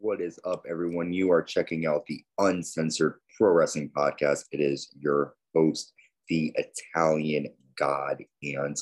What 0.00 0.20
is 0.20 0.38
up, 0.44 0.64
everyone? 0.70 1.12
You 1.12 1.32
are 1.32 1.42
checking 1.42 1.84
out 1.84 2.06
the 2.06 2.22
Uncensored 2.38 3.14
Pro 3.36 3.50
Wrestling 3.50 3.90
Podcast. 3.90 4.44
It 4.52 4.60
is 4.60 4.94
your 4.96 5.34
host, 5.56 5.92
the 6.28 6.54
Italian 6.54 7.48
God, 7.76 8.22
and 8.44 8.76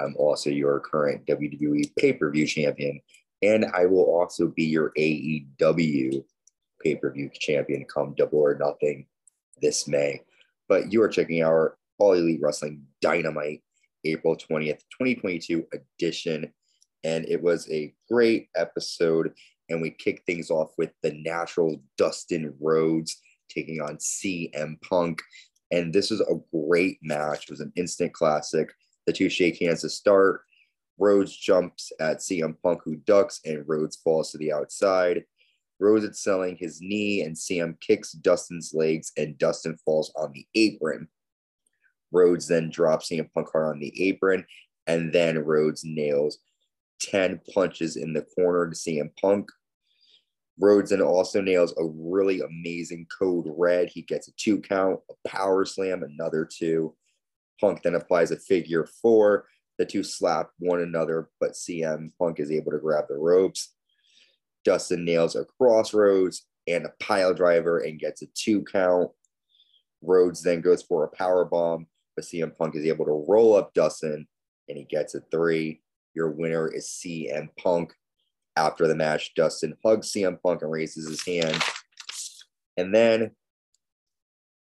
I'm 0.00 0.14
also 0.16 0.48
your 0.48 0.80
current 0.80 1.26
WWE 1.26 1.94
pay 1.98 2.14
per 2.14 2.30
view 2.30 2.46
champion. 2.46 3.02
And 3.42 3.66
I 3.74 3.84
will 3.84 4.04
also 4.04 4.48
be 4.48 4.64
your 4.64 4.92
AEW 4.98 6.24
pay 6.82 6.94
per 6.94 7.12
view 7.12 7.28
champion 7.34 7.84
come 7.84 8.14
double 8.16 8.38
or 8.38 8.54
nothing 8.54 9.04
this 9.60 9.86
May. 9.86 10.22
But 10.70 10.90
you 10.90 11.02
are 11.02 11.08
checking 11.08 11.44
our 11.44 11.76
All 11.98 12.14
Elite 12.14 12.40
Wrestling 12.42 12.86
Dynamite 13.02 13.62
April 14.06 14.36
20th, 14.36 14.80
2022 14.98 15.66
edition. 15.74 16.50
And 17.04 17.26
it 17.28 17.42
was 17.42 17.70
a 17.70 17.94
great 18.10 18.48
episode. 18.56 19.34
And 19.70 19.80
we 19.80 19.90
kick 19.90 20.22
things 20.26 20.50
off 20.50 20.72
with 20.76 20.90
the 21.02 21.12
natural 21.12 21.80
Dustin 21.96 22.54
Rhodes 22.60 23.20
taking 23.48 23.80
on 23.80 23.96
CM 23.96 24.80
Punk. 24.82 25.22
And 25.70 25.92
this 25.92 26.10
was 26.10 26.20
a 26.20 26.40
great 26.52 26.98
match. 27.02 27.44
It 27.44 27.50
was 27.50 27.60
an 27.60 27.72
instant 27.76 28.12
classic. 28.12 28.72
The 29.06 29.12
two 29.12 29.28
shake 29.28 29.60
hands 29.60 29.82
to 29.82 29.88
start. 29.88 30.42
Rhodes 30.98 31.34
jumps 31.34 31.92
at 31.98 32.18
CM 32.18 32.56
Punk, 32.62 32.82
who 32.84 32.96
ducks, 32.96 33.40
and 33.44 33.64
Rhodes 33.66 33.96
falls 33.96 34.32
to 34.32 34.38
the 34.38 34.52
outside. 34.52 35.24
Rhodes 35.78 36.04
is 36.04 36.22
selling 36.22 36.56
his 36.56 36.80
knee, 36.82 37.22
and 37.22 37.34
CM 37.34 37.80
kicks 37.80 38.12
Dustin's 38.12 38.72
legs, 38.74 39.12
and 39.16 39.38
Dustin 39.38 39.78
falls 39.84 40.12
on 40.14 40.32
the 40.32 40.46
apron. 40.54 41.08
Rhodes 42.12 42.48
then 42.48 42.68
drops 42.68 43.08
CM 43.08 43.32
Punk 43.32 43.48
hard 43.50 43.74
on 43.74 43.80
the 43.80 44.08
apron, 44.08 44.44
and 44.86 45.12
then 45.12 45.38
Rhodes 45.38 45.84
nails 45.84 46.38
10 47.00 47.40
punches 47.54 47.96
in 47.96 48.12
the 48.12 48.26
corner 48.36 48.68
to 48.68 48.76
CM 48.76 49.10
Punk. 49.20 49.50
Rhodes 50.60 50.90
then 50.90 51.00
also 51.00 51.40
nails 51.40 51.72
a 51.78 51.84
really 51.84 52.40
amazing 52.40 53.06
code 53.06 53.46
red. 53.56 53.88
He 53.88 54.02
gets 54.02 54.28
a 54.28 54.32
two 54.32 54.60
count, 54.60 55.00
a 55.10 55.28
power 55.28 55.64
slam, 55.64 56.02
another 56.02 56.44
two. 56.44 56.94
Punk 57.60 57.82
then 57.82 57.94
applies 57.94 58.30
a 58.30 58.36
figure 58.36 58.86
four. 59.00 59.46
The 59.78 59.86
two 59.86 60.02
slap 60.02 60.50
one 60.58 60.80
another, 60.80 61.30
but 61.40 61.52
CM 61.52 62.10
Punk 62.18 62.38
is 62.38 62.50
able 62.50 62.72
to 62.72 62.78
grab 62.78 63.04
the 63.08 63.16
ropes. 63.16 63.72
Dustin 64.64 65.06
nails 65.06 65.36
a 65.36 65.46
crossroads 65.58 66.46
and 66.66 66.84
a 66.84 66.92
pile 67.00 67.32
driver 67.32 67.78
and 67.78 67.98
gets 67.98 68.20
a 68.20 68.26
two 68.34 68.62
count. 68.64 69.10
Rhodes 70.02 70.42
then 70.42 70.60
goes 70.60 70.82
for 70.82 71.04
a 71.04 71.16
power 71.16 71.46
bomb, 71.46 71.86
but 72.14 72.26
CM 72.26 72.54
Punk 72.56 72.76
is 72.76 72.84
able 72.84 73.06
to 73.06 73.24
roll 73.26 73.56
up 73.56 73.72
Dustin 73.72 74.26
and 74.68 74.76
he 74.76 74.84
gets 74.84 75.14
a 75.14 75.20
three. 75.30 75.80
Your 76.14 76.30
winner 76.30 76.68
is 76.68 76.86
CM 76.86 77.48
Punk. 77.58 77.94
After 78.56 78.86
the 78.86 78.94
match, 78.94 79.34
Dustin 79.34 79.76
hugs 79.84 80.12
CM 80.12 80.40
Punk 80.42 80.62
and 80.62 80.70
raises 80.70 81.08
his 81.08 81.24
hand. 81.24 81.62
And 82.76 82.94
then 82.94 83.30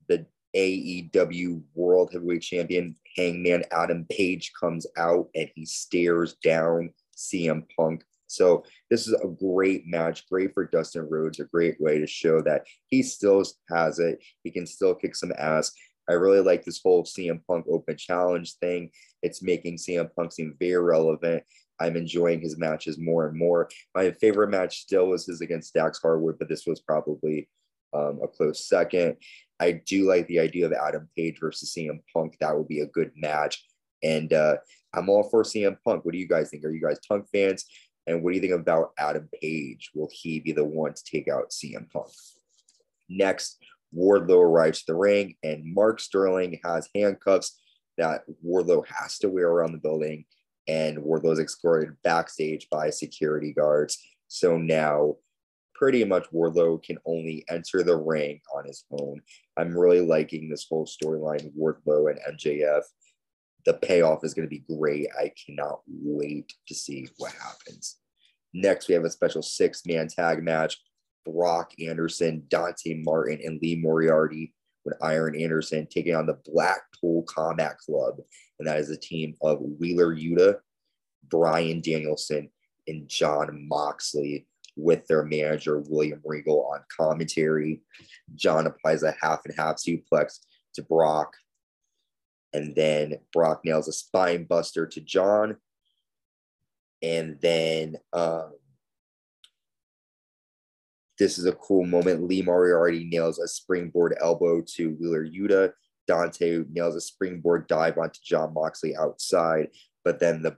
the 0.08 0.26
AEW 0.56 1.62
World 1.74 2.12
Heavyweight 2.12 2.42
Champion 2.42 2.96
Hangman 3.16 3.64
Adam 3.72 4.06
Page 4.10 4.52
comes 4.60 4.86
out 4.98 5.30
and 5.36 5.50
he 5.56 5.66
stares 5.66 6.36
down 6.44 6.92
CM 7.18 7.64
Punk. 7.78 8.04
So 8.28 8.64
this 8.92 9.08
is 9.08 9.14
a 9.14 9.28
great 9.28 9.88
match, 9.88 10.28
great 10.30 10.54
for 10.54 10.66
Dustin 10.66 11.08
Rhodes, 11.10 11.40
a 11.40 11.46
great 11.46 11.82
way 11.82 11.98
to 12.00 12.06
show 12.06 12.42
that 12.42 12.66
he 12.86 13.02
still 13.02 13.44
has 13.70 13.98
it. 13.98 14.24
He 14.44 14.52
can 14.52 14.68
still 14.68 14.94
kick 14.94 15.16
some 15.16 15.34
ass. 15.38 15.72
I 16.08 16.14
really 16.14 16.42
like 16.42 16.64
this 16.64 16.80
whole 16.82 17.04
CM 17.04 17.42
Punk 17.48 17.66
Open 17.70 17.98
Challenge 17.98 18.52
thing. 18.56 18.92
It's 19.24 19.42
making 19.42 19.78
CM 19.78 20.10
Punk 20.16 20.32
seem 20.32 20.56
very 20.60 20.82
relevant. 20.82 21.44
I'm 21.80 21.96
enjoying 21.96 22.42
his 22.42 22.58
matches 22.58 22.98
more 22.98 23.28
and 23.28 23.38
more. 23.38 23.70
My 23.96 24.12
favorite 24.12 24.50
match 24.50 24.82
still 24.82 25.08
was 25.08 25.26
his 25.26 25.42
against 25.42 25.74
Dax 25.74 26.00
Harwood, 26.02 26.38
but 26.40 26.50
this 26.50 26.66
was 26.66 26.80
probably 26.80 27.50
um, 27.94 28.20
a 28.24 28.28
close 28.28 28.68
second. 28.68 29.18
I 29.60 29.82
do 29.86 30.08
like 30.08 30.28
the 30.28 30.40
idea 30.40 30.66
of 30.66 30.74
Adam 30.74 31.10
Page 31.16 31.38
versus 31.40 31.74
CM 31.76 32.00
Punk. 32.14 32.38
That 32.40 32.58
would 32.58 32.68
be 32.68 32.82
a 32.82 32.88
good 32.88 33.12
match. 33.16 33.64
And 34.04 34.32
uh, 34.32 34.58
I'm 34.94 35.10
all 35.10 35.24
for 35.30 35.44
CM 35.44 35.78
Punk. 35.86 36.06
What 36.06 36.14
do 36.14 36.18
you 36.18 36.28
guys 36.28 36.50
think? 36.50 36.64
Are 36.64 36.72
you 36.72 36.82
guys 36.82 37.00
Punk 37.08 37.28
fans? 37.32 37.66
And 38.08 38.24
what 38.24 38.32
do 38.32 38.36
you 38.36 38.42
think 38.42 38.54
about 38.54 38.92
Adam 38.98 39.30
Page? 39.42 39.92
Will 39.94 40.10
he 40.12 40.40
be 40.40 40.52
the 40.52 40.64
one 40.64 40.94
to 40.94 41.04
take 41.04 41.28
out 41.28 41.52
CM 41.52 41.90
Punk? 41.92 42.08
Next, 43.10 43.58
Wardlow 43.96 44.42
arrives 44.42 44.80
to 44.80 44.94
the 44.94 44.96
ring, 44.96 45.36
and 45.44 45.74
Mark 45.74 46.00
Sterling 46.00 46.60
has 46.64 46.90
handcuffs 46.96 47.60
that 47.98 48.22
Wardlow 48.46 48.86
has 48.88 49.18
to 49.20 49.30
wear 49.30 49.48
around 49.50 49.74
the 49.74 49.80
building. 49.80 50.26
And 50.70 51.00
Wardlow's 51.00 51.40
escorted 51.40 51.96
backstage 52.04 52.68
by 52.70 52.92
security 52.92 53.54
guards. 53.54 53.98
So 54.28 54.56
now, 54.56 55.16
pretty 55.74 56.04
much, 56.04 56.30
Wardlow 56.32 56.84
can 56.84 57.00
only 57.06 57.44
enter 57.50 57.82
the 57.82 57.98
ring 57.98 58.40
on 58.56 58.66
his 58.66 58.86
own. 58.92 59.20
I'm 59.58 59.76
really 59.76 60.02
liking 60.02 60.48
this 60.48 60.68
whole 60.70 60.86
storyline, 60.86 61.52
Wardlow 61.58 62.12
and 62.12 62.38
MJF. 62.38 62.84
The 63.66 63.74
payoff 63.74 64.24
is 64.24 64.36
going 64.36 64.48
to 64.48 64.50
be 64.50 64.64
great. 64.78 65.08
I 65.20 65.32
cannot 65.44 65.80
wait 65.88 66.54
to 66.68 66.76
see 66.76 67.10
what 67.18 67.34
happens. 67.34 67.98
Next, 68.54 68.88
we 68.88 68.94
have 68.94 69.06
a 69.06 69.10
special 69.10 69.42
six 69.42 69.82
man 69.88 70.08
tag 70.08 70.44
match 70.44 70.78
Brock 71.26 71.72
Anderson, 71.84 72.44
Dante 72.48 73.02
Martin, 73.04 73.40
and 73.44 73.60
Lee 73.60 73.76
Moriarty 73.76 74.54
Arn 75.02 75.40
Anderson 75.40 75.88
taking 75.90 76.16
on 76.16 76.26
the 76.26 76.40
Blackpool 76.46 77.24
Combat 77.24 77.78
Club. 77.78 78.16
And 78.60 78.68
that 78.68 78.78
is 78.78 78.90
a 78.90 78.98
team 78.98 79.36
of 79.42 79.60
Wheeler 79.62 80.16
Yuta, 80.16 80.58
Bryan 81.30 81.82
Danielson, 81.82 82.50
and 82.88 83.08
Jon 83.08 83.68
Moxley 83.68 84.48
with 84.76 85.06
their 85.08 85.24
manager, 85.24 85.84
William 85.88 86.22
Regal, 86.24 86.70
on 86.74 86.82
commentary. 86.96 87.82
Jon 88.36 88.68
applies 88.68 89.04
a 89.04 89.16
half 89.22 89.42
and 89.46 89.54
half 89.58 89.76
suplex 89.76 90.40
to 90.76 90.82
Brock. 90.84 91.34
And 92.54 92.76
then 92.76 93.20
Brock 93.32 93.62
nails 93.64 93.88
a 93.88 93.94
spine 93.94 94.46
buster 94.46 94.88
to 94.88 95.02
Jon, 95.02 95.58
And 97.02 97.40
then 97.42 97.98
um, 98.14 98.54
this 101.20 101.38
is 101.38 101.46
a 101.46 101.54
cool 101.54 101.86
moment. 101.86 102.24
Lee 102.24 102.42
Moriarty 102.42 103.04
nails 103.04 103.40
a 103.40 103.48
springboard 103.48 104.16
elbow 104.22 104.62
to 104.76 104.92
Wheeler 104.92 105.26
Yuta. 105.26 105.74
Dante 106.08 106.64
nails 106.72 106.96
a 106.96 107.02
springboard 107.02 107.68
dive 107.68 107.98
onto 107.98 108.20
Jon 108.24 108.54
Moxley 108.54 108.96
outside, 108.96 109.68
but 110.04 110.20
then 110.20 110.42
the 110.42 110.58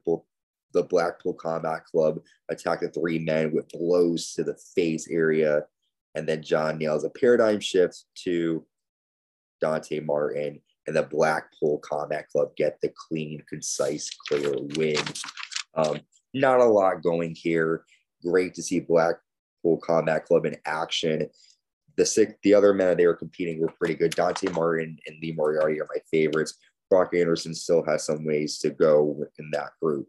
the 0.73 0.83
Blackpool 0.83 1.33
Combat 1.33 1.83
Club 1.83 2.21
attack 2.50 2.79
the 2.79 2.88
three 2.88 3.19
men 3.19 3.51
with 3.51 3.67
blows 3.69 4.31
to 4.33 4.44
the 4.44 4.55
face 4.75 5.09
area, 5.09 5.66
and 6.16 6.29
then 6.29 6.41
Jon 6.41 6.77
nails 6.77 7.03
a 7.03 7.09
paradigm 7.09 7.59
shift 7.59 8.05
to 8.23 8.66
Dante 9.59 10.00
Martin, 10.00 10.61
and 10.88 10.95
the 10.95 11.03
Blackpool 11.03 11.79
Combat 11.79 12.29
Club 12.29 12.55
get 12.55 12.79
the 12.81 12.94
clean, 12.95 13.44
concise, 13.50 14.09
clear 14.29 14.53
win. 14.77 15.03
Um, 15.75 16.00
not 16.33 16.61
a 16.61 16.66
lot 16.66 17.03
going 17.03 17.35
here. 17.35 17.83
Great 18.23 18.53
to 18.53 18.63
see 18.63 18.79
Black 18.79 19.16
Full 19.61 19.77
Combat 19.77 20.25
Club 20.25 20.45
in 20.45 20.55
action. 20.66 21.27
The 21.97 22.05
six, 22.05 22.33
the 22.44 22.53
other 22.53 22.73
men 22.73 22.88
that 22.88 22.97
they 22.97 23.07
were 23.07 23.13
competing 23.13 23.59
were 23.59 23.73
pretty 23.77 23.95
good. 23.95 24.11
Dante 24.11 24.51
Martin 24.51 24.97
and 25.07 25.17
Lee 25.22 25.33
Moriarty 25.33 25.79
are 25.81 25.88
my 25.94 26.01
favorites. 26.09 26.57
Brock 26.89 27.13
Anderson 27.16 27.53
still 27.53 27.83
has 27.85 28.05
some 28.05 28.25
ways 28.25 28.57
to 28.59 28.69
go 28.69 29.25
in 29.39 29.50
that 29.51 29.71
group, 29.81 30.07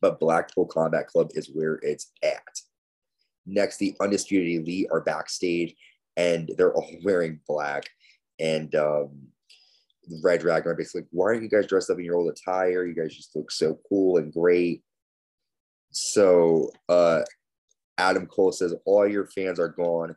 but 0.00 0.20
Blackpool 0.20 0.66
Combat 0.66 1.06
Club 1.06 1.30
is 1.34 1.48
where 1.48 1.80
it's 1.82 2.12
at. 2.22 2.60
Next, 3.46 3.78
the 3.78 3.96
Undisputed 4.00 4.62
Elite 4.62 4.88
are 4.90 5.00
backstage, 5.00 5.74
and 6.16 6.50
they're 6.56 6.74
all 6.74 6.90
wearing 7.04 7.40
black. 7.46 7.88
And 8.38 8.74
um, 8.74 9.28
Red 10.22 10.40
Dragon 10.40 10.72
are 10.72 10.74
basically 10.74 11.02
like, 11.02 11.08
"Why 11.12 11.26
aren't 11.26 11.42
you 11.42 11.48
guys 11.48 11.66
dressed 11.66 11.90
up 11.90 11.98
in 11.98 12.04
your 12.04 12.16
old 12.16 12.30
attire? 12.30 12.84
You 12.84 12.94
guys 12.94 13.14
just 13.14 13.34
look 13.34 13.50
so 13.50 13.78
cool 13.88 14.18
and 14.18 14.32
great." 14.32 14.82
So 15.90 16.70
uh, 16.88 17.22
Adam 17.98 18.26
Cole 18.26 18.52
says, 18.52 18.74
All 18.84 19.08
your 19.08 19.26
fans 19.26 19.58
are 19.58 19.68
gone, 19.68 20.16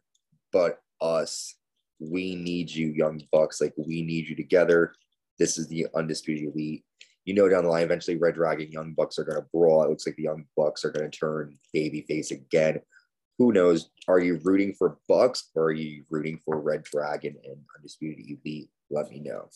but 0.52 0.80
us. 1.02 1.56
We 2.00 2.36
need 2.36 2.72
you, 2.72 2.88
Young 2.90 3.22
Bucks. 3.32 3.60
Like, 3.60 3.74
we 3.78 4.02
need 4.02 4.28
you 4.30 4.36
together. 4.36 4.94
This 5.38 5.58
is 5.58 5.68
the 5.68 5.88
undisputed 5.96 6.54
elite. 6.54 6.84
You 7.26 7.34
know, 7.34 7.50
down 7.50 7.64
the 7.64 7.70
line, 7.70 7.84
eventually, 7.84 8.18
Red 8.18 8.36
Dragon, 8.36 8.72
Young 8.72 8.94
Bucks 8.94 9.20
are 9.20 9.26
going 9.26 9.42
to 9.42 9.48
brawl. 9.54 9.84
It 9.84 9.90
looks 9.90 10.06
like 10.08 10.16
the 10.16 10.24
Young 10.24 10.46
Bucks 10.56 10.86
are 10.86 10.92
going 10.92 11.10
to 11.10 11.18
turn 11.18 11.58
babyface 11.76 12.32
again. 12.32 12.80
Who 13.38 13.54
knows? 13.54 13.90
Are 14.08 14.20
you 14.20 14.40
rooting 14.44 14.74
for 14.74 14.98
Bucks 15.08 15.50
or 15.56 15.66
are 15.66 15.72
you 15.72 16.04
rooting 16.10 16.40
for 16.44 16.60
Red 16.60 16.84
Dragon 16.84 17.38
and 17.44 17.58
Undisputed 17.78 18.26
Elite? 18.26 18.70
Let 18.90 19.10
me 19.10 19.20
know. 19.20 19.50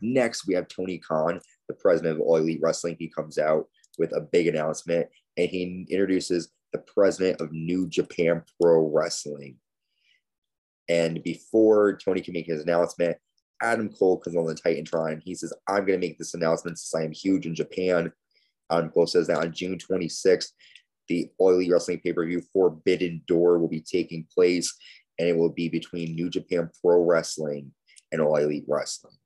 Next, 0.00 0.46
we 0.46 0.54
have 0.54 0.68
Tony 0.68 0.98
Khan, 0.98 1.40
the 1.68 1.74
president 1.74 2.16
of 2.16 2.22
All 2.22 2.36
Elite 2.36 2.60
Wrestling. 2.62 2.96
He 2.98 3.08
comes 3.08 3.38
out 3.38 3.66
with 3.98 4.12
a 4.12 4.20
big 4.20 4.46
announcement 4.46 5.08
and 5.36 5.48
he 5.48 5.86
introduces 5.90 6.50
the 6.72 6.78
president 6.78 7.40
of 7.40 7.52
New 7.52 7.88
Japan 7.88 8.42
Pro 8.60 8.88
Wrestling. 8.88 9.56
And 10.88 11.22
before 11.22 11.96
Tony 11.96 12.20
can 12.20 12.34
make 12.34 12.46
his 12.46 12.62
announcement, 12.62 13.16
Adam 13.62 13.90
Cole 13.90 14.18
comes 14.18 14.36
on 14.36 14.46
the 14.46 14.54
Titantron. 14.54 15.20
He 15.22 15.34
says, 15.34 15.52
I'm 15.68 15.84
going 15.86 16.00
to 16.00 16.06
make 16.06 16.18
this 16.18 16.34
announcement 16.34 16.78
since 16.78 16.94
I 16.94 17.04
am 17.04 17.12
huge 17.12 17.46
in 17.46 17.54
Japan. 17.54 18.12
Adam 18.70 18.90
Cole 18.90 19.06
says 19.06 19.26
that 19.26 19.38
on 19.38 19.52
June 19.52 19.78
26th, 19.78 20.48
the 21.08 21.28
Elite 21.38 21.70
Wrestling 21.70 22.00
pay 22.00 22.12
per 22.12 22.24
view 22.24 22.42
Forbidden 22.52 23.22
Door 23.26 23.58
will 23.58 23.68
be 23.68 23.80
taking 23.80 24.26
place, 24.32 24.74
and 25.18 25.28
it 25.28 25.36
will 25.36 25.50
be 25.50 25.68
between 25.68 26.14
New 26.14 26.30
Japan 26.30 26.70
Pro 26.80 27.02
Wrestling 27.04 27.72
and 28.12 28.20
All 28.20 28.36
Elite 28.36 28.64
Wrestling. 28.68 29.16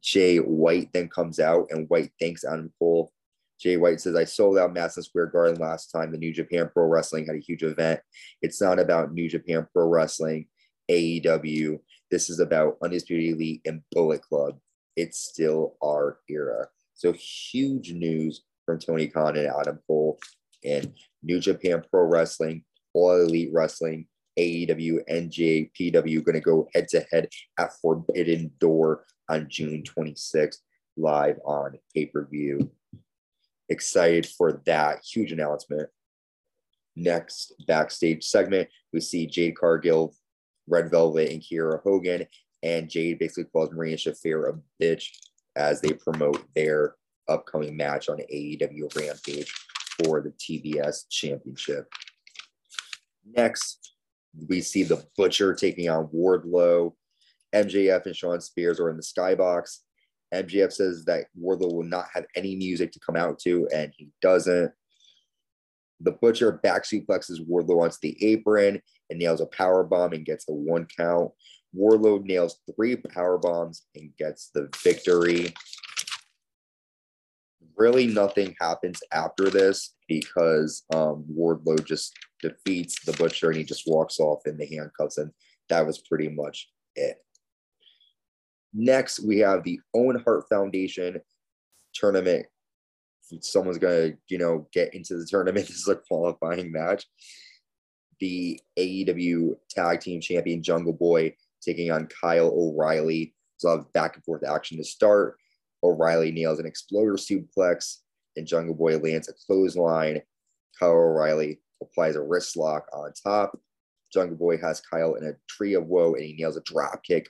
Jay 0.00 0.38
White 0.38 0.92
then 0.92 1.08
comes 1.08 1.40
out, 1.40 1.66
and 1.70 1.88
White 1.88 2.10
thanks 2.20 2.44
Adam 2.44 2.72
Cole. 2.78 3.12
Jay 3.58 3.76
White 3.76 4.00
says, 4.00 4.14
I 4.14 4.24
sold 4.24 4.58
out 4.58 4.72
Madison 4.72 5.02
Square 5.02 5.26
Garden 5.26 5.60
last 5.60 5.90
time. 5.90 6.12
The 6.12 6.18
New 6.18 6.32
Japan 6.32 6.70
Pro 6.72 6.86
Wrestling 6.86 7.26
had 7.26 7.36
a 7.36 7.40
huge 7.40 7.62
event. 7.62 8.00
It's 8.40 8.60
not 8.60 8.78
about 8.78 9.12
New 9.12 9.28
Japan 9.28 9.66
Pro 9.72 9.88
Wrestling, 9.88 10.46
AEW. 10.90 11.78
This 12.10 12.30
is 12.30 12.40
about 12.40 12.78
Undisputed 12.82 13.34
Elite 13.34 13.62
and 13.64 13.82
Bullet 13.92 14.22
Club. 14.22 14.58
It's 14.96 15.18
still 15.18 15.76
our 15.82 16.18
era. 16.28 16.68
So 16.94 17.12
huge 17.12 17.92
news 17.92 18.42
from 18.64 18.78
Tony 18.78 19.08
Khan 19.08 19.36
and 19.36 19.48
Adam 19.48 19.78
Cole 19.86 20.18
and 20.64 20.92
New 21.22 21.40
Japan 21.40 21.82
Pro 21.90 22.02
Wrestling, 22.02 22.64
All 22.94 23.20
Elite 23.22 23.50
Wrestling, 23.52 24.06
AEW, 24.38 25.00
NJPW 25.10 26.24
going 26.24 26.34
to 26.34 26.40
go 26.40 26.68
head 26.74 26.88
to 26.88 27.04
head 27.10 27.28
at 27.58 27.72
Forbidden 27.82 28.52
Door 28.60 29.04
on 29.28 29.46
June 29.48 29.82
26th, 29.82 30.58
live 30.96 31.38
on 31.44 31.78
pay 31.94 32.06
per 32.06 32.24
view. 32.24 32.70
Excited 33.68 34.26
for 34.26 34.62
that 34.66 35.00
huge 35.04 35.32
announcement. 35.32 35.88
Next 36.96 37.54
backstage 37.66 38.24
segment, 38.24 38.68
we 38.92 39.00
see 39.00 39.26
Jade 39.26 39.56
Cargill, 39.56 40.14
Red 40.66 40.90
Velvet, 40.90 41.30
and 41.30 41.42
Kiera 41.42 41.82
Hogan. 41.82 42.26
And 42.62 42.88
Jade 42.88 43.18
basically 43.18 43.44
calls 43.44 43.70
Marina 43.70 43.96
Shafir 43.96 44.48
a 44.48 44.82
bitch 44.82 45.10
as 45.54 45.80
they 45.80 45.92
promote 45.92 46.42
their 46.54 46.96
upcoming 47.28 47.76
match 47.76 48.08
on 48.08 48.18
AEW 48.18 48.94
Rampage 48.96 49.52
for 50.02 50.20
the 50.20 50.30
TBS 50.30 51.04
Championship. 51.08 51.88
Next, 53.36 53.94
we 54.48 54.60
see 54.60 54.82
the 54.82 55.04
Butcher 55.16 55.54
taking 55.54 55.88
on 55.88 56.08
Wardlow. 56.08 56.94
MJF 57.54 58.06
and 58.06 58.16
Shawn 58.16 58.40
Spears 58.40 58.80
are 58.80 58.90
in 58.90 58.96
the 58.96 59.02
skybox. 59.02 59.78
MJF 60.32 60.72
says 60.72 61.04
that 61.06 61.26
Wardlow 61.40 61.72
will 61.72 61.84
not 61.84 62.06
have 62.12 62.26
any 62.34 62.56
music 62.56 62.92
to 62.92 63.00
come 63.00 63.16
out 63.16 63.38
to, 63.40 63.68
and 63.74 63.92
he 63.96 64.10
doesn't. 64.20 64.72
The 66.00 66.12
Butcher 66.12 66.52
back 66.52 66.84
suplexes 66.84 67.40
Wardlow 67.48 67.82
onto 67.82 67.96
the 68.02 68.16
apron 68.24 68.80
and 69.10 69.18
nails 69.18 69.40
a 69.40 69.46
power 69.46 69.82
bomb 69.82 70.12
and 70.12 70.24
gets 70.24 70.44
the 70.44 70.52
one 70.52 70.86
count. 70.96 71.32
Wardlow 71.76 72.22
nails 72.24 72.60
three 72.74 72.96
power 72.96 73.38
bombs 73.38 73.86
and 73.94 74.16
gets 74.16 74.50
the 74.54 74.68
victory. 74.82 75.52
Really, 77.76 78.06
nothing 78.06 78.54
happens 78.60 79.00
after 79.12 79.50
this 79.50 79.94
because 80.08 80.84
um, 80.94 81.24
Wardlow 81.32 81.84
just 81.84 82.16
defeats 82.40 83.04
the 83.04 83.12
Butcher 83.12 83.48
and 83.48 83.56
he 83.56 83.64
just 83.64 83.84
walks 83.86 84.20
off 84.20 84.46
in 84.46 84.56
the 84.56 84.66
handcuffs, 84.66 85.18
and 85.18 85.32
that 85.68 85.86
was 85.86 85.98
pretty 85.98 86.28
much 86.28 86.68
it. 86.96 87.18
Next, 88.74 89.20
we 89.20 89.38
have 89.38 89.64
the 89.64 89.80
Owen 89.94 90.22
Hart 90.24 90.44
Foundation 90.48 91.20
tournament. 91.94 92.46
Someone's 93.40 93.78
gonna, 93.78 94.12
you 94.28 94.38
know, 94.38 94.68
get 94.72 94.94
into 94.94 95.16
the 95.16 95.26
tournament. 95.26 95.66
This 95.68 95.76
is 95.76 95.88
a 95.88 95.96
qualifying 95.96 96.72
match. 96.72 97.06
The 98.20 98.60
AEW 98.78 99.56
Tag 99.70 100.00
Team 100.00 100.20
Champion 100.20 100.62
Jungle 100.62 100.92
Boy 100.92 101.34
taking 101.62 101.90
on 101.90 102.08
Kyle 102.08 102.52
O'Reilly. 102.54 103.34
So 103.58 103.70
have 103.70 103.92
back 103.92 104.14
and 104.14 104.24
forth 104.24 104.44
action 104.44 104.76
to 104.78 104.84
start. 104.84 105.36
O'Reilly 105.82 106.32
nails 106.32 106.58
an 106.58 106.66
exploder 106.66 107.14
suplex, 107.14 107.98
and 108.36 108.46
Jungle 108.46 108.74
Boy 108.74 108.98
lands 108.98 109.28
a 109.28 109.32
clothesline. 109.46 110.20
Kyle 110.78 110.90
O'Reilly 110.90 111.60
applies 111.82 112.16
a 112.16 112.22
wrist 112.22 112.56
lock 112.56 112.86
on 112.92 113.12
top. 113.12 113.58
Jungle 114.12 114.36
Boy 114.36 114.58
has 114.58 114.80
Kyle 114.80 115.14
in 115.14 115.24
a 115.24 115.36
tree 115.48 115.74
of 115.74 115.86
woe, 115.86 116.14
and 116.14 116.24
he 116.24 116.34
nails 116.34 116.56
a 116.56 116.62
drop 116.62 117.02
kick 117.04 117.28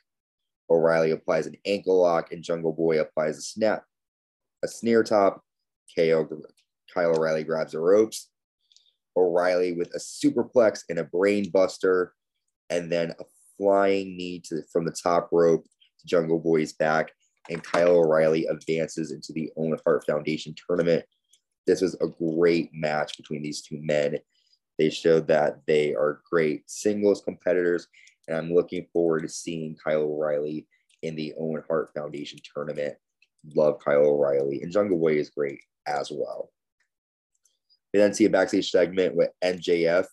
O'Reilly 0.70 1.12
applies 1.12 1.47
an 1.47 1.56
ankle 1.65 2.00
lock, 2.00 2.32
and 2.32 2.43
Jungle 2.43 2.73
Boy 2.73 3.00
applies 3.00 3.38
a 3.38 3.43
snap, 3.43 3.85
a 4.62 4.69
Snare 4.69 5.03
Trap. 5.03 5.41
KO 5.97 6.29
Kyle 6.93 7.17
O'Reilly 7.17 7.44
grabs 7.44 7.73
the 7.73 7.81
ropes. 7.81 8.31
O'Reilly 9.17 9.73
with 9.73 9.88
a 9.94 9.99
superplex 9.99 10.82
and 10.88 10.99
a 10.99 11.05
brain 11.05 11.50
buster, 11.50 12.12
and 12.70 12.93
then 12.93 13.12
a 13.19 13.25
flying 13.56 14.17
knee 14.17 14.41
to, 14.47 14.62
from 14.73 14.85
the 14.85 14.93
top 15.03 15.31
rope 15.32 15.65
to 15.65 16.06
Jungle 16.06 16.38
Boy's 16.38 16.73
back. 16.73 17.11
And 17.50 17.64
Kyle 17.64 17.97
O'Reilly 17.97 18.47
advances 18.47 19.11
into 19.11 19.32
the 19.32 19.50
Owen 19.56 19.79
Hart 19.85 20.05
Foundation 20.05 20.55
tournament. 20.67 21.05
This 21.67 21.81
was 21.81 21.94
a 22.00 22.06
great 22.06 22.71
match 22.75 23.17
between 23.17 23.43
these 23.43 23.62
two 23.62 23.79
men. 23.81 24.19
They 24.79 24.91
showed 24.91 25.26
that 25.29 25.61
they 25.67 25.94
are 25.94 26.21
great 26.31 26.71
singles 26.71 27.23
competitors 27.23 27.88
and 28.29 28.37
I'm 28.37 28.53
looking 28.53 28.87
forward 28.93 29.23
to 29.23 29.29
seeing 29.29 29.77
Kyle 29.83 30.03
O'Reilly 30.03 30.67
in 31.03 31.17
the 31.17 31.33
Owen 31.39 31.63
Hart 31.67 31.91
Foundation 31.95 32.39
tournament. 32.55 32.95
Love 33.55 33.79
Kyle 33.83 34.07
O'Reilly. 34.07 34.63
And 34.63 34.71
Jungle 34.71 34.99
Boy 34.99 35.15
is 35.15 35.31
great 35.31 35.61
as 35.87 36.11
well. 36.13 36.51
We 37.93 38.01
then 38.01 38.13
see 38.13 38.27
a 38.27 38.31
backstage 38.31 38.71
segment 38.71 39.17
with 39.17 39.31
MJF, 39.43 40.07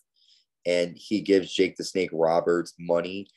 and 0.64 0.96
he 0.96 1.20
gives 1.20 1.52
Jake 1.52 1.76
the 1.76 1.84
Snake 1.84 2.10
Roberts 2.12 2.72
money. 2.78 3.28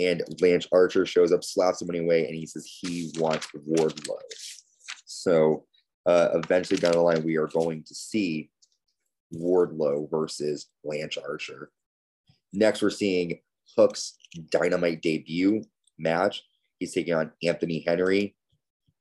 And 0.00 0.24
Lance 0.42 0.66
Archer 0.72 1.06
shows 1.06 1.30
up, 1.30 1.44
slaps 1.44 1.78
the 1.78 1.86
money 1.86 2.00
away, 2.00 2.26
and 2.26 2.34
he 2.34 2.46
says 2.46 2.66
he 2.66 3.12
wants 3.16 3.46
Wardlow. 3.54 4.18
So 5.04 5.64
uh, 6.04 6.30
eventually 6.34 6.80
down 6.80 6.92
the 6.92 7.00
line, 7.00 7.22
we 7.22 7.36
are 7.36 7.46
going 7.46 7.84
to 7.84 7.94
see 7.94 8.50
Wardlow 9.32 10.10
versus 10.10 10.66
Lance 10.82 11.16
Archer. 11.16 11.70
Next, 12.52 12.82
we're 12.82 12.90
seeing 12.90 13.38
Hook's 13.76 14.16
dynamite 14.50 15.02
debut 15.02 15.62
match. 15.98 16.42
He's 16.78 16.94
taking 16.94 17.14
on 17.14 17.32
Anthony 17.42 17.84
Henry. 17.86 18.36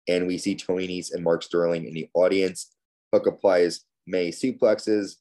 And 0.07 0.27
we 0.27 0.37
see 0.37 0.55
Tony 0.55 0.87
Nese 0.87 1.13
and 1.13 1.23
Mark 1.23 1.43
Sterling 1.43 1.85
in 1.85 1.93
the 1.93 2.09
audience. 2.13 2.75
Hook 3.13 3.27
applies 3.27 3.85
May 4.05 4.29
suplexes. 4.29 5.15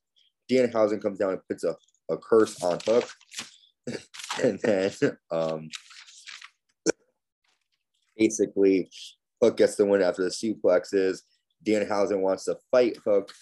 Danhausen 0.50 1.00
comes 1.00 1.18
down 1.18 1.32
and 1.32 1.46
puts 1.48 1.64
a, 1.64 1.76
a 2.10 2.18
curse 2.18 2.62
on 2.62 2.78
Hook. 2.84 3.08
and 4.42 4.58
then 4.60 4.92
um, 5.30 5.68
basically, 8.16 8.90
Hook 9.40 9.56
gets 9.56 9.76
the 9.76 9.86
win 9.86 10.02
after 10.02 10.22
the 10.22 10.30
suplexes. 10.30 11.20
Danhausen 11.64 12.20
wants 12.20 12.44
to 12.44 12.56
fight 12.70 12.96
Hook, 13.04 13.32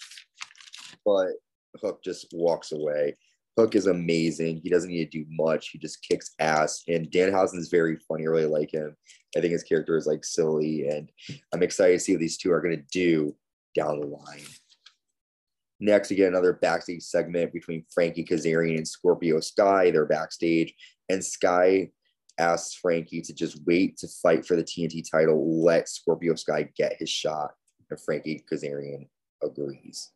but 1.05 1.29
Hook 1.81 2.03
just 2.03 2.27
walks 2.33 2.71
away. 2.71 3.15
Hook 3.57 3.75
is 3.75 3.87
amazing. 3.87 4.61
He 4.63 4.69
doesn't 4.69 4.89
need 4.89 5.11
to 5.11 5.23
do 5.23 5.25
much. 5.29 5.69
He 5.69 5.77
just 5.77 6.05
kicks 6.07 6.33
ass. 6.39 6.83
And 6.87 7.11
Danhausen 7.11 7.57
is 7.57 7.69
very 7.69 7.97
funny. 8.07 8.23
I 8.23 8.29
really 8.29 8.45
like 8.45 8.73
him. 8.73 8.95
I 9.35 9.41
think 9.41 9.51
his 9.51 9.63
character 9.63 9.97
is 9.97 10.07
like 10.07 10.25
silly, 10.25 10.87
and 10.87 11.09
I'm 11.53 11.63
excited 11.63 11.93
to 11.93 11.99
see 11.99 12.13
what 12.13 12.19
these 12.19 12.37
two 12.37 12.51
are 12.51 12.61
going 12.61 12.75
to 12.75 12.83
do 12.91 13.35
down 13.75 13.99
the 13.99 14.07
line. 14.07 14.43
Next, 15.79 16.09
we 16.09 16.15
get 16.15 16.27
another 16.27 16.53
backstage 16.53 17.01
segment 17.01 17.53
between 17.53 17.85
Frankie 17.93 18.25
Kazarian 18.25 18.77
and 18.77 18.87
Scorpio 18.87 19.39
Sky. 19.39 19.89
They're 19.89 20.05
backstage, 20.05 20.73
and 21.09 21.23
Sky 21.23 21.91
asks 22.37 22.75
Frankie 22.75 23.21
to 23.21 23.33
just 23.33 23.59
wait 23.65 23.97
to 23.97 24.07
fight 24.21 24.45
for 24.45 24.55
the 24.55 24.63
TNT 24.63 25.03
title. 25.09 25.63
Let 25.63 25.89
Scorpio 25.89 26.35
Sky 26.35 26.69
get 26.75 26.97
his 26.99 27.09
shot, 27.09 27.51
and 27.89 27.99
Frankie 27.99 28.43
Kazarian 28.51 29.07
agrees. 29.43 30.11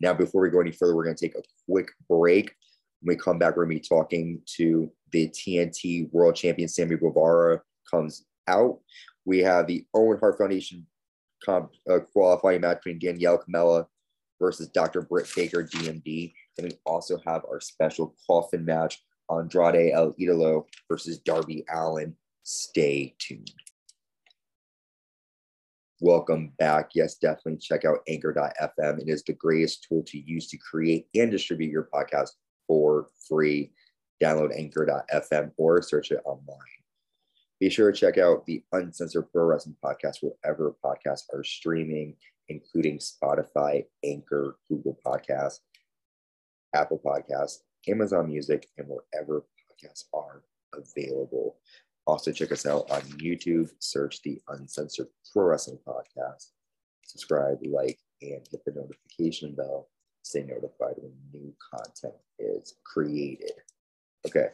Now, 0.00 0.14
before 0.14 0.42
we 0.42 0.50
go 0.50 0.60
any 0.60 0.72
further, 0.72 0.96
we're 0.96 1.04
going 1.04 1.16
to 1.16 1.26
take 1.26 1.36
a 1.36 1.42
quick 1.68 1.88
break. 2.08 2.54
When 3.02 3.16
we 3.16 3.20
come 3.20 3.38
back, 3.38 3.56
we're 3.56 3.64
going 3.64 3.76
to 3.76 3.82
be 3.82 3.88
talking 3.88 4.40
to 4.58 4.90
the 5.10 5.28
TNT 5.28 6.12
World 6.12 6.36
Champion 6.36 6.68
Sammy 6.68 6.96
Guevara 6.96 7.60
comes 7.90 8.24
out. 8.46 8.78
We 9.24 9.40
have 9.40 9.66
the 9.66 9.84
Owen 9.92 10.18
Hart 10.18 10.38
Foundation 10.38 10.86
comp, 11.44 11.72
uh, 11.90 11.98
qualifying 11.98 12.60
match 12.60 12.78
between 12.84 13.00
Danielle 13.00 13.42
Kamela 13.42 13.86
versus 14.40 14.68
Dr. 14.68 15.02
Britt 15.02 15.28
Baker, 15.34 15.64
DMD. 15.64 16.32
And 16.58 16.68
we 16.68 16.78
also 16.86 17.18
have 17.26 17.44
our 17.44 17.60
special 17.60 18.14
coffin 18.24 18.64
match, 18.64 19.02
Andrade 19.28 19.92
El 19.92 20.12
Idolo 20.12 20.64
versus 20.88 21.18
Darby 21.18 21.64
Allin. 21.74 22.14
Stay 22.44 23.16
tuned. 23.18 23.52
Welcome 26.00 26.52
back. 26.58 26.90
Yes, 26.94 27.16
definitely 27.16 27.58
check 27.58 27.84
out 27.84 27.98
anchor.fm. 28.08 29.00
It 29.00 29.08
is 29.08 29.24
the 29.24 29.32
greatest 29.32 29.86
tool 29.88 30.04
to 30.06 30.18
use 30.18 30.46
to 30.48 30.56
create 30.56 31.06
and 31.16 31.32
distribute 31.32 31.70
your 31.70 31.88
podcast 31.92 32.30
for 32.66 33.08
free. 33.28 33.72
Download 34.22 34.56
anchor.fm 34.56 35.52
or 35.56 35.82
search 35.82 36.12
it 36.12 36.20
online. 36.24 36.58
Be 37.60 37.70
sure 37.70 37.92
to 37.92 37.98
check 37.98 38.18
out 38.18 38.44
the 38.44 38.62
Uncensored 38.72 39.30
Pro 39.32 39.44
Wrestling 39.44 39.76
Podcast 39.84 40.18
wherever 40.20 40.74
podcasts 40.84 41.32
are 41.32 41.44
streaming, 41.44 42.16
including 42.48 42.98
Spotify, 42.98 43.84
Anchor, 44.04 44.56
Google 44.68 44.98
Podcasts, 45.06 45.60
Apple 46.74 47.00
Podcasts, 47.04 47.58
Amazon 47.88 48.28
Music, 48.28 48.68
and 48.78 48.88
wherever 48.88 49.44
podcasts 49.70 50.04
are 50.12 50.42
available. 50.74 51.56
Also, 52.06 52.32
check 52.32 52.50
us 52.50 52.66
out 52.66 52.90
on 52.90 53.02
YouTube. 53.18 53.70
Search 53.78 54.20
the 54.22 54.40
Uncensored 54.48 55.08
Pro 55.32 55.44
Wrestling 55.44 55.78
Podcast. 55.86 56.48
Subscribe, 57.04 57.58
like, 57.64 57.98
and 58.22 58.46
hit 58.50 58.64
the 58.64 58.72
notification 58.72 59.54
bell 59.54 59.88
stay 60.22 60.42
notified 60.42 60.94
when 60.96 61.12
new 61.32 61.54
content 61.74 62.14
is 62.38 62.74
created. 62.84 63.52
Okay. 64.26 64.48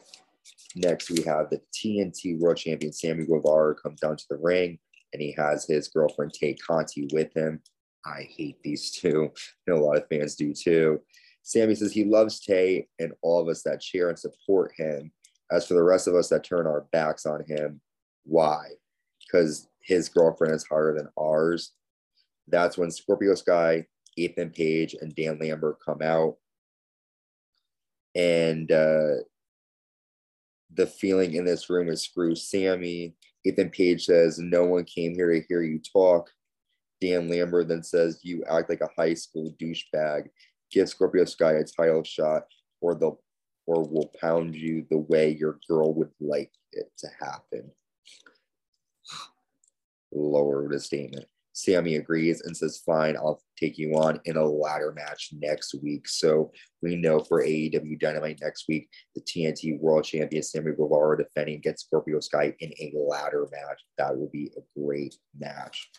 Next, 0.75 1.09
we 1.09 1.21
have 1.23 1.49
the 1.49 1.61
TNT 1.73 2.39
World 2.39 2.57
Champion 2.57 2.91
Sammy 2.91 3.25
Guevara 3.25 3.75
comes 3.75 3.99
down 3.99 4.17
to 4.17 4.25
the 4.29 4.37
ring, 4.37 4.79
and 5.13 5.21
he 5.21 5.33
has 5.37 5.65
his 5.65 5.87
girlfriend 5.87 6.33
Tay 6.33 6.55
Conti 6.55 7.07
with 7.11 7.35
him. 7.35 7.61
I 8.05 8.27
hate 8.35 8.61
these 8.63 8.91
two. 8.91 9.31
I 9.35 9.71
know 9.71 9.77
a 9.77 9.83
lot 9.83 9.97
of 9.97 10.07
fans 10.07 10.35
do 10.35 10.53
too. 10.53 11.01
Sammy 11.43 11.75
says 11.75 11.91
he 11.91 12.03
loves 12.03 12.39
Tay 12.39 12.87
and 12.99 13.13
all 13.21 13.41
of 13.41 13.47
us 13.47 13.63
that 13.63 13.81
cheer 13.81 14.09
and 14.09 14.19
support 14.19 14.71
him. 14.77 15.11
As 15.51 15.67
for 15.67 15.73
the 15.73 15.83
rest 15.83 16.07
of 16.07 16.15
us 16.15 16.29
that 16.29 16.43
turn 16.43 16.67
our 16.67 16.85
backs 16.91 17.25
on 17.25 17.43
him, 17.47 17.81
why? 18.23 18.65
Because 19.19 19.67
his 19.81 20.09
girlfriend 20.09 20.53
is 20.53 20.65
harder 20.67 20.97
than 20.97 21.09
ours. 21.19 21.73
That's 22.47 22.77
when 22.77 22.91
Scorpio 22.91 23.35
Sky, 23.35 23.85
Ethan 24.17 24.51
Page, 24.51 24.95
and 24.99 25.15
Dan 25.15 25.39
Lambert 25.39 25.77
come 25.85 26.01
out. 26.01 26.35
And 28.15 28.71
uh, 28.71 29.23
the 30.73 30.87
feeling 30.87 31.35
in 31.35 31.45
this 31.45 31.69
room 31.69 31.89
is 31.89 32.03
screw 32.03 32.35
Sammy. 32.35 33.15
Ethan 33.45 33.69
Page 33.69 34.05
says, 34.05 34.39
No 34.39 34.65
one 34.65 34.85
came 34.85 35.13
here 35.13 35.31
to 35.31 35.45
hear 35.47 35.61
you 35.61 35.79
talk. 35.79 36.29
Dan 37.01 37.29
Lambert 37.29 37.67
then 37.67 37.83
says, 37.83 38.19
You 38.23 38.43
act 38.49 38.69
like 38.69 38.81
a 38.81 38.89
high 38.97 39.13
school 39.13 39.55
douchebag. 39.61 40.27
Give 40.71 40.89
Scorpio 40.89 41.25
Sky 41.25 41.53
a 41.53 41.63
title 41.63 42.03
shot, 42.03 42.43
or 42.81 42.95
they'll 42.95 43.21
or 43.69 43.83
will 43.87 44.11
pound 44.19 44.55
you 44.55 44.83
the 44.89 44.97
way 44.97 45.29
your 45.29 45.59
girl 45.67 45.93
would 45.93 46.09
like 46.19 46.51
it 46.71 46.91
to 46.97 47.07
happen. 47.19 47.69
Lower 50.11 50.67
the 50.67 50.79
statement. 50.79 51.25
Sammy 51.59 51.95
agrees 51.95 52.41
and 52.41 52.55
says, 52.55 52.81
Fine, 52.85 53.17
I'll 53.17 53.41
take 53.57 53.77
you 53.77 53.93
on 53.95 54.21
in 54.23 54.37
a 54.37 54.45
ladder 54.45 54.93
match 54.95 55.31
next 55.33 55.75
week. 55.83 56.07
So 56.07 56.51
we 56.81 56.95
know 56.95 57.19
for 57.19 57.43
AEW 57.43 57.99
Dynamite 57.99 58.39
next 58.41 58.65
week, 58.69 58.89
the 59.13 59.21
TNT 59.21 59.77
World 59.79 60.05
Champion 60.05 60.41
Sammy 60.41 60.71
Guevara 60.71 61.17
defending 61.17 61.55
against 61.55 61.87
Scorpio 61.87 62.21
Sky 62.21 62.53
in 62.59 62.71
a 62.79 62.93
ladder 62.95 63.45
match. 63.51 63.81
That 63.97 64.17
will 64.17 64.29
be 64.29 64.51
a 64.55 64.79
great 64.79 65.15
match. 65.37 65.89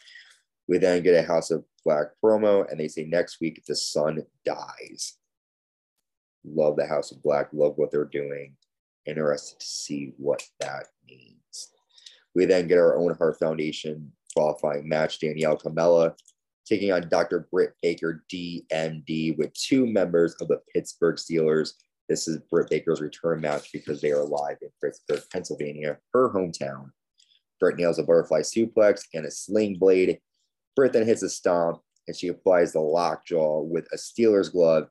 We 0.67 0.79
then 0.79 1.03
get 1.03 1.23
a 1.23 1.27
House 1.27 1.51
of 1.51 1.65
Black 1.85 2.07
promo, 2.25 2.71
and 2.71 2.81
they 2.81 2.89
say 2.89 3.05
next 3.05 3.39
week 3.41 3.63
the 3.67 3.77
sun 3.77 4.23
dies. 4.47 5.19
Love 6.43 6.77
the 6.77 6.87
House 6.87 7.13
of 7.13 7.23
Black, 7.23 7.49
love 7.53 7.75
what 7.77 7.91
they're 7.91 8.07
doing. 8.07 8.57
Interested 9.05 9.61
to 9.61 9.67
see 9.67 10.15
what 10.17 10.43
that 10.61 10.87
means. 11.07 11.69
We 12.35 12.47
then 12.47 12.67
get 12.67 12.79
our 12.79 12.97
Owen 12.97 13.17
Hart 13.19 13.39
Foundation 13.39 14.13
qualifying 14.35 14.89
match. 14.89 15.21
Danielle 15.21 15.59
Kamela 15.59 16.15
taking 16.67 16.93
on 16.93 17.09
Dr. 17.09 17.49
Britt 17.51 17.73
Baker, 17.83 18.25
DMD, 18.33 19.37
with 19.37 19.53
two 19.55 19.87
members 19.87 20.35
of 20.41 20.49
the 20.49 20.61
Pittsburgh 20.73 21.17
Steelers. 21.17 21.73
This 22.09 22.29
is 22.29 22.39
Britt 22.51 22.71
Baker's 22.71 23.01
return 23.01 23.41
match 23.41 23.71
because 23.73 24.01
they 24.01 24.13
are 24.13 24.25
live 24.25 24.57
in 24.63 24.69
Pittsburgh, 24.83 25.23
Pennsylvania, 25.33 25.99
her 26.13 26.31
hometown. 26.31 26.91
Britt 27.59 27.77
nails 27.77 27.99
a 27.99 28.03
butterfly 28.03 28.41
suplex 28.41 29.03
and 29.15 29.27
a 29.27 29.31
sling 29.31 29.79
blade. 29.79 30.19
Britt 30.77 30.93
then 30.93 31.07
hits 31.07 31.23
a 31.23 31.29
stomp 31.29 31.81
and 32.07 32.17
she 32.17 32.29
applies 32.29 32.73
the 32.73 32.81
lockjaw 32.81 33.61
with 33.61 33.87
a 33.93 33.97
Steelers 33.97 34.51
glove. 34.51 34.89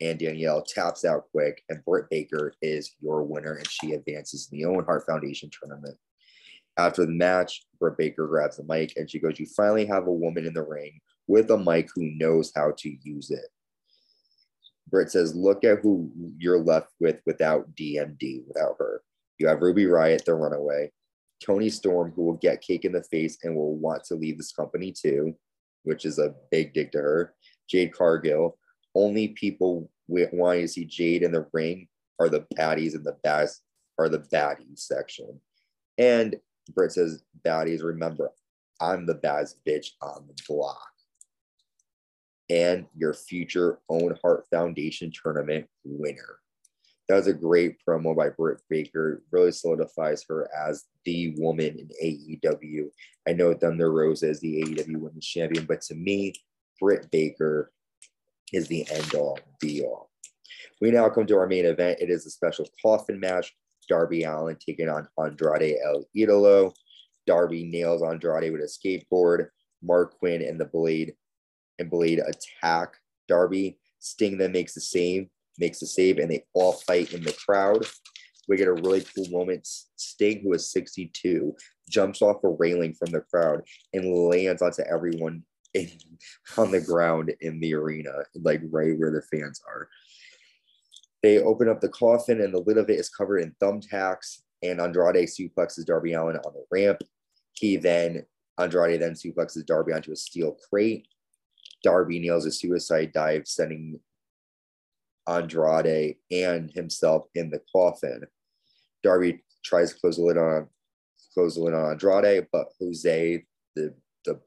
And 0.00 0.18
Danielle 0.18 0.62
taps 0.62 1.04
out 1.04 1.24
quick, 1.30 1.62
and 1.68 1.84
Britt 1.84 2.06
Baker 2.10 2.52
is 2.60 2.90
your 3.00 3.22
winner, 3.22 3.54
and 3.54 3.70
she 3.70 3.92
advances 3.92 4.48
in 4.50 4.58
the 4.58 4.64
Owen 4.64 4.84
Hart 4.84 5.06
Foundation 5.06 5.50
tournament. 5.50 5.96
After 6.76 7.06
the 7.06 7.12
match, 7.12 7.66
Britt 7.78 7.96
Baker 7.96 8.26
grabs 8.26 8.56
the 8.56 8.64
mic 8.64 8.94
and 8.96 9.08
she 9.08 9.20
goes, 9.20 9.38
You 9.38 9.46
finally 9.46 9.86
have 9.86 10.06
a 10.06 10.12
woman 10.12 10.46
in 10.46 10.54
the 10.54 10.64
ring 10.64 11.00
with 11.26 11.50
a 11.50 11.58
mic 11.58 11.88
who 11.94 12.10
knows 12.16 12.52
how 12.54 12.72
to 12.78 12.96
use 13.02 13.30
it. 13.30 13.46
Britt 14.88 15.10
says, 15.10 15.34
Look 15.34 15.64
at 15.64 15.80
who 15.80 16.10
you're 16.38 16.58
left 16.58 16.88
with 17.00 17.20
without 17.26 17.74
DMD, 17.74 18.42
without 18.46 18.76
her. 18.78 19.02
You 19.38 19.48
have 19.48 19.62
Ruby 19.62 19.84
Riott, 19.84 20.24
the 20.24 20.34
runaway, 20.34 20.90
Toni 21.44 21.70
Storm, 21.70 22.12
who 22.14 22.22
will 22.22 22.34
get 22.34 22.60
cake 22.60 22.84
in 22.84 22.92
the 22.92 23.04
face 23.04 23.38
and 23.42 23.54
will 23.54 23.76
want 23.76 24.04
to 24.04 24.14
leave 24.14 24.36
this 24.36 24.52
company 24.52 24.92
too, 24.92 25.34
which 25.84 26.04
is 26.04 26.18
a 26.18 26.34
big 26.50 26.72
dig 26.74 26.92
to 26.92 26.98
her. 26.98 27.34
Jade 27.68 27.92
Cargill. 27.92 28.58
Only 28.96 29.28
people 29.28 29.90
wanting 30.08 30.62
to 30.62 30.68
see 30.68 30.84
Jade 30.84 31.24
in 31.24 31.32
the 31.32 31.46
ring 31.52 31.88
are 32.20 32.28
the 32.28 32.46
baddies 32.56 32.94
in 32.94 33.02
the 33.02 33.16
best 33.24 33.62
are 33.98 34.08
the 34.08 34.20
baddies 34.20 34.80
section. 34.80 35.40
And 35.98 36.36
Britt 36.72 36.92
says, 36.92 37.22
baddies, 37.44 37.82
remember, 37.82 38.30
I'm 38.80 39.06
the 39.06 39.14
baddest 39.14 39.64
bitch 39.64 39.90
on 40.00 40.26
the 40.26 40.34
block. 40.48 40.90
And 42.50 42.86
your 42.96 43.14
future 43.14 43.78
Owen 43.88 44.16
Hart 44.22 44.46
Foundation 44.50 45.12
tournament 45.12 45.66
winner. 45.84 46.38
That 47.08 47.16
was 47.16 47.26
a 47.26 47.34
great 47.34 47.76
promo 47.86 48.16
by 48.16 48.30
Britt 48.30 48.60
Baker. 48.70 49.22
Really 49.30 49.52
solidifies 49.52 50.24
her 50.28 50.48
as 50.66 50.84
the 51.04 51.34
woman 51.36 51.78
in 51.78 51.88
AEW. 52.02 52.88
I 53.28 53.32
know 53.32 53.52
Thunder 53.54 53.92
Rosa 53.92 54.30
is 54.30 54.40
the 54.40 54.62
AEW 54.62 54.96
Women's 54.96 55.26
Champion, 55.26 55.66
but 55.66 55.82
to 55.82 55.94
me, 55.94 56.32
Britt 56.80 57.10
Baker 57.10 57.72
is 58.52 58.68
the 58.68 58.86
end 58.90 59.14
all 59.14 59.38
be 59.60 59.82
all. 59.82 60.10
We 60.80 60.90
now 60.90 61.08
come 61.08 61.26
to 61.26 61.36
our 61.36 61.46
main 61.46 61.66
event. 61.66 62.00
It 62.00 62.10
is 62.10 62.26
a 62.26 62.30
special 62.30 62.66
coffin 62.82 63.20
match 63.20 63.54
Darby 63.88 64.24
Allin 64.24 64.56
taking 64.56 64.88
on 64.88 65.08
Andrade 65.18 65.76
El 65.84 66.04
Idolo. 66.16 66.74
Darby 67.26 67.64
nails 67.64 68.02
Andrade 68.02 68.52
with 68.52 68.60
a 68.60 68.64
skateboard. 68.64 69.48
Marq 69.86 70.12
Quen 70.18 70.42
and 70.42 70.58
the 70.58 70.64
Blade 70.64 71.14
and 71.78 71.90
Blade 71.90 72.20
attack 72.20 72.96
Darby. 73.28 73.78
Sting 73.98 74.38
then 74.38 74.52
makes 74.52 74.74
the 74.74 74.80
save, 74.80 75.28
makes 75.58 75.80
the 75.80 75.86
save, 75.86 76.18
and 76.18 76.30
they 76.30 76.44
all 76.52 76.72
fight 76.72 77.12
in 77.12 77.22
the 77.22 77.36
crowd. 77.46 77.86
We 78.48 78.56
get 78.56 78.68
a 78.68 78.74
really 78.74 79.04
cool 79.14 79.28
moment. 79.30 79.66
Sting, 79.96 80.42
who 80.42 80.52
is 80.52 80.70
62, 80.70 81.54
jumps 81.88 82.20
off 82.22 82.44
a 82.44 82.48
railing 82.48 82.94
from 82.94 83.10
the 83.10 83.20
crowd 83.20 83.62
and 83.92 84.28
lands 84.28 84.62
onto 84.62 84.82
everyone 84.82 85.44
in, 85.74 85.90
on 86.56 86.70
the 86.70 86.80
ground 86.80 87.32
in 87.40 87.58
the 87.60 87.74
arena, 87.74 88.12
like 88.34 88.60
right 88.70 88.96
where 88.98 89.10
the 89.10 89.22
fans 89.22 89.60
are. 89.66 89.88
They 91.24 91.38
open 91.38 91.70
up 91.70 91.80
the 91.80 91.88
coffin, 91.88 92.42
and 92.42 92.52
the 92.52 92.60
lid 92.60 92.76
of 92.76 92.90
it 92.90 93.00
is 93.00 93.08
covered 93.08 93.38
in 93.38 93.56
thumbtacks. 93.58 94.42
And 94.62 94.78
Andrade 94.78 95.26
suplexes 95.26 95.86
Darby 95.86 96.12
Allin 96.12 96.36
on 96.36 96.52
the 96.52 96.66
ramp. 96.70 97.00
He 97.52 97.78
then 97.78 98.26
Andrade 98.58 99.00
then 99.00 99.14
suplexes 99.14 99.64
Darby 99.64 99.94
onto 99.94 100.12
a 100.12 100.16
steel 100.16 100.54
crate. 100.68 101.08
Darby 101.82 102.20
nails 102.20 102.44
a 102.44 102.52
suicide 102.52 103.12
dive, 103.14 103.48
sending 103.48 103.98
Andrade 105.26 106.16
and 106.30 106.70
himself 106.72 107.24
in 107.34 107.48
the 107.48 107.62
coffin. 107.72 108.24
Darby 109.02 109.42
tries 109.64 109.94
to 109.94 110.00
close 110.00 110.16
the 110.16 110.22
lid 110.22 110.36
on 110.36 110.68
close 111.32 111.54
the 111.54 111.62
lid 111.62 111.72
on 111.72 111.92
Andrade, 111.92 112.48
but 112.52 112.68
Jose, 112.78 113.42
the, 113.74 113.94
the 114.26 114.38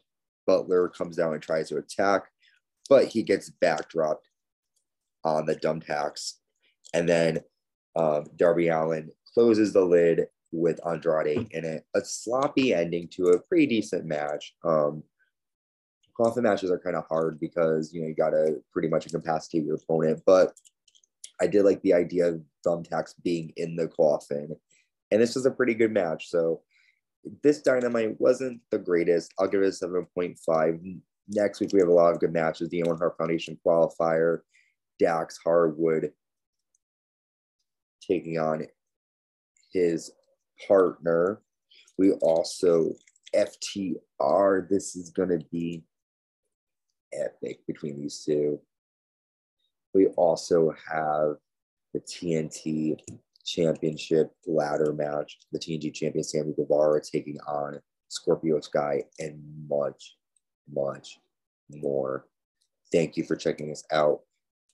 butler, 0.45 0.89
comes 0.89 1.15
down 1.15 1.33
and 1.33 1.41
tries 1.41 1.69
to 1.69 1.77
attack, 1.77 2.25
but 2.87 3.05
he 3.05 3.23
gets 3.23 3.49
backdropped 3.49 4.27
on 5.23 5.47
the 5.47 5.55
thumbtacks 5.55 6.33
and 6.93 7.07
then 7.07 7.39
um, 7.95 8.25
Darby 8.35 8.69
Allin 8.69 9.11
closes 9.33 9.73
the 9.73 9.83
lid 9.83 10.27
with 10.51 10.79
Andrade 10.85 11.47
in 11.51 11.65
it. 11.65 11.83
A 11.95 12.03
sloppy 12.03 12.73
ending 12.73 13.07
to 13.09 13.29
a 13.29 13.39
pretty 13.39 13.67
decent 13.67 14.05
match. 14.05 14.53
Um, 14.63 15.03
coffin 16.15 16.43
matches 16.43 16.71
are 16.71 16.79
kind 16.79 16.95
of 16.95 17.05
hard 17.07 17.39
because 17.39 17.93
you 17.93 18.01
know 18.01 18.07
you 18.07 18.15
gotta 18.15 18.55
pretty 18.71 18.87
much 18.87 19.05
incapacitate 19.05 19.65
your 19.65 19.75
opponent. 19.75 20.21
But 20.25 20.53
I 21.41 21.47
did 21.47 21.63
like 21.63 21.81
the 21.81 21.93
idea 21.93 22.27
of 22.29 22.41
thumbtacks 22.65 23.13
being 23.23 23.53
in 23.57 23.75
the 23.75 23.87
coffin, 23.87 24.55
and 25.11 25.21
this 25.21 25.35
was 25.35 25.45
a 25.45 25.51
pretty 25.51 25.73
good 25.73 25.91
match. 25.91 26.29
So 26.29 26.61
this 27.43 27.61
dynamite 27.61 28.19
wasn't 28.19 28.61
the 28.71 28.79
greatest. 28.79 29.33
I'll 29.37 29.47
give 29.47 29.61
it 29.61 29.67
a 29.67 29.71
seven 29.71 30.07
point 30.13 30.39
five. 30.45 30.79
Next 31.29 31.59
week 31.59 31.71
we 31.73 31.79
have 31.79 31.89
a 31.89 31.93
lot 31.93 32.13
of 32.13 32.19
good 32.19 32.33
matches. 32.33 32.69
The 32.69 32.83
Owen 32.83 32.97
Hart 32.97 33.17
Foundation 33.17 33.59
qualifier, 33.65 34.39
Dax 34.97 35.37
Harwood 35.43 36.13
taking 38.09 38.39
on 38.39 38.65
his 39.71 40.11
partner. 40.67 41.41
We 41.97 42.13
also 42.13 42.93
FTR. 43.35 44.69
This 44.69 44.95
is 44.95 45.09
going 45.09 45.29
to 45.29 45.43
be 45.51 45.83
epic 47.13 47.59
between 47.67 47.99
these 47.99 48.23
two. 48.23 48.59
We 49.93 50.07
also 50.07 50.73
have 50.91 51.35
the 51.93 51.99
TNT 52.01 52.99
Championship 53.45 54.31
ladder 54.45 54.93
match. 54.93 55.37
The 55.51 55.59
TNT 55.59 55.93
champion 55.93 56.23
Sammy 56.23 56.53
Guevara 56.53 57.01
taking 57.01 57.39
on 57.47 57.79
Scorpio 58.09 58.59
Sky 58.59 59.03
and 59.19 59.41
much, 59.69 60.17
much 60.71 61.19
more. 61.69 62.27
Thank 62.91 63.17
you 63.17 63.23
for 63.23 63.35
checking 63.35 63.71
us 63.71 63.83
out. 63.91 64.21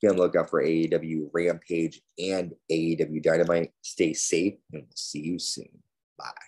Be 0.04 0.10
on 0.10 0.16
the 0.16 0.22
lookout 0.22 0.50
for 0.50 0.62
AEW 0.62 1.30
Rampage 1.32 2.02
and 2.18 2.52
AEW 2.70 3.22
Dynamite. 3.22 3.70
Stay 3.80 4.12
safe 4.12 4.52
and 4.70 4.82
we'll 4.82 4.90
see 4.94 5.20
you 5.20 5.38
soon. 5.38 5.70
Bye. 6.18 6.44